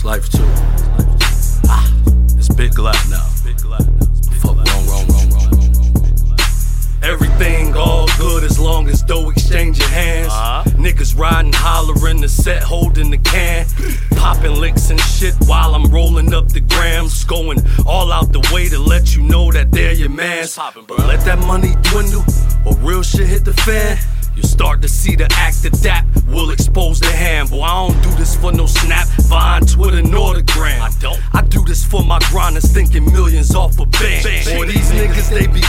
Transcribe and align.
It's 0.00 0.06
life 0.06 0.30
too. 0.30 0.46
Ah, 1.68 1.86
it's 2.38 2.48
big 2.48 2.72
glad 2.72 2.96
now. 3.10 3.20
Fuck 4.40 4.56
wrong, 4.56 4.86
wrong, 4.86 5.06
wrong, 5.08 5.30
wrong. 5.30 6.38
Everything 7.02 7.76
all 7.76 8.08
good 8.16 8.42
as 8.42 8.58
long 8.58 8.88
as 8.88 9.02
dough 9.02 9.28
exchanging 9.28 9.86
hands. 9.88 10.32
Niggas 10.72 11.18
riding, 11.18 11.52
hollering, 11.52 12.22
the 12.22 12.30
set 12.30 12.62
holding 12.62 13.10
the 13.10 13.18
can. 13.18 13.66
Popping 14.16 14.54
licks 14.58 14.88
and 14.88 14.98
shit 14.98 15.34
while 15.44 15.74
I'm 15.74 15.90
rolling 15.90 16.32
up 16.32 16.48
the 16.48 16.60
grams. 16.60 17.22
Going 17.24 17.58
all 17.86 18.10
out 18.10 18.32
the 18.32 18.40
way 18.54 18.70
to 18.70 18.78
let 18.78 19.14
you 19.14 19.20
know 19.20 19.52
that 19.52 19.70
they're 19.70 19.92
your 19.92 20.08
mans. 20.08 20.58
But 20.88 20.98
let 21.00 21.26
that 21.26 21.40
money 21.40 21.74
dwindle 21.82 22.24
or 22.64 22.74
real 22.76 23.02
shit 23.02 23.28
hit 23.28 23.44
the 23.44 23.52
fan. 23.52 23.98
You 24.34 24.44
start 24.44 24.80
to 24.80 24.88
see 24.88 25.16
the 25.16 25.28
act 25.32 25.66
adapt. 25.66 26.06
We'll 26.26 26.52
expose 26.52 27.00
the 27.00 27.12
hand. 27.12 27.50
Boy, 27.50 27.60
I 27.60 27.86
don't 27.86 27.89
for 28.40 28.52
no 28.52 28.66
snap, 28.66 29.06
Vine, 29.28 29.62
Twitter, 29.66 30.02
nor 30.02 30.34
the 30.34 30.42
gram. 30.42 30.82
I 30.82 30.90
don't. 30.98 31.20
I 31.34 31.42
do 31.42 31.62
this 31.64 31.84
for 31.84 32.02
my 32.02 32.18
grinders, 32.30 32.64
thinking 32.72 33.04
millions 33.12 33.54
off 33.54 33.78
a 33.78 33.86
band. 33.86 34.24
Boy, 34.46 34.66
these 34.66 34.90
niggas, 34.90 35.28
they 35.30 35.46
be 35.46 35.60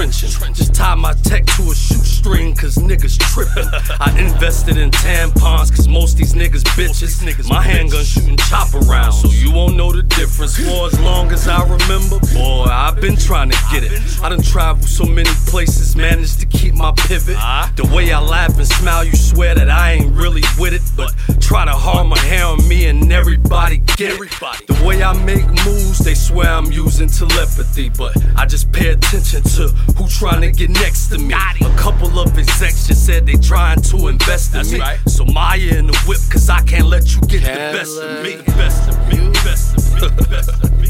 trenching. 0.00 0.54
Just 0.54 0.74
tie 0.74 0.94
my 0.94 1.12
tech 1.24 1.44
to 1.44 1.62
a 1.70 1.74
shoestring, 1.74 2.54
cause 2.54 2.76
niggas 2.76 3.18
tripping. 3.18 3.68
I 4.00 4.18
invested 4.18 4.78
in 4.78 4.90
tampons, 4.90 5.74
cause 5.74 5.88
most 5.88 6.16
these 6.16 6.34
niggas 6.34 6.64
bitches. 6.76 7.48
My 7.48 7.62
handgun 7.62 8.04
shooting 8.04 8.36
chopper 8.36 8.78
rounds, 8.80 9.20
so 9.20 9.28
you 9.28 9.52
won't 9.52 9.76
know 9.76 9.92
the 9.92 10.02
difference. 10.02 10.56
For 10.56 10.86
as 10.86 10.98
long 11.00 11.30
as 11.32 11.48
I 11.48 11.62
remember, 11.62 12.18
boy, 12.32 12.64
I've 12.64 13.00
been 13.00 13.16
trying 13.16 13.50
to 13.50 13.58
get 13.70 13.84
it. 13.84 13.92
I 14.22 14.28
done 14.30 14.42
traveled 14.42 14.88
so 14.88 15.04
many 15.04 15.30
places, 15.46 15.94
managed 15.94 16.40
to 16.40 16.46
keep 16.46 16.74
my 16.74 16.92
pivot. 16.96 17.36
The 17.76 17.88
way 17.94 18.10
I 18.12 18.20
laugh 18.20 18.56
and 18.56 18.66
smile, 18.66 19.04
you 19.04 19.14
swear 19.14 19.54
that 19.54 19.68
I 19.68 19.92
ain't 19.92 20.14
really 20.14 20.42
with 20.58 20.72
it. 20.72 20.82
But 20.96 21.14
try 21.50 21.64
to 21.64 21.72
harm 21.72 22.12
or 22.12 22.18
harm 22.18 22.68
me 22.68 22.86
and 22.86 23.10
everybody 23.10 23.78
get 23.98 24.12
it. 24.12 24.30
The 24.68 24.84
way 24.86 25.02
I 25.02 25.12
make 25.24 25.44
moves, 25.66 25.98
they 25.98 26.14
swear 26.14 26.48
I'm 26.48 26.70
using 26.70 27.08
telepathy, 27.08 27.88
but 27.88 28.14
I 28.36 28.46
just 28.46 28.70
pay 28.70 28.90
attention 28.90 29.42
to 29.58 29.66
who 29.98 30.06
trying 30.06 30.42
to 30.42 30.52
get 30.52 30.70
next 30.70 31.08
to 31.08 31.18
me. 31.18 31.34
A 31.34 31.76
couple 31.76 32.20
of 32.20 32.38
execs 32.38 32.86
just 32.86 33.04
said 33.04 33.26
they 33.26 33.34
trying 33.34 33.82
to 33.82 34.06
invest 34.06 34.54
in 34.54 34.62
me. 34.70 34.80
So 35.06 35.24
Maya 35.24 35.74
in 35.74 35.88
the 35.88 35.98
whip, 36.06 36.20
cause 36.30 36.48
I 36.48 36.60
can't 36.62 36.86
let 36.86 37.12
you 37.16 37.20
get 37.22 37.42
the 37.42 37.58
best 37.74 37.98
of 37.98 38.22
me. 38.22 38.36
Best 38.54 38.88
of 38.88 38.96
me, 39.08 39.18
best 39.42 39.74
best 40.30 40.50
of 40.50 40.70
me. 40.78 40.88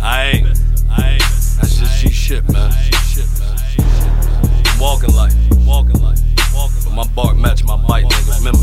I 0.00 0.30
ain't. 0.34 0.46
I 0.88 1.18
ain't. 1.18 1.26
That's 1.58 1.74
just 1.80 2.00
G 2.00 2.10
shit, 2.10 2.48
man. 2.48 2.70
G 2.70 2.92
shit, 3.10 3.28
man. 3.40 3.58
Walking 4.78 5.12
life, 5.16 5.34
walking 5.66 6.00
life, 6.00 6.20
walking. 6.54 6.78
But 6.84 6.94
my 6.94 7.06
bark 7.08 7.36
match 7.36 7.64
my 7.64 7.76
bite, 7.76 8.04
nigga. 8.04 8.38
Remember. 8.38 8.59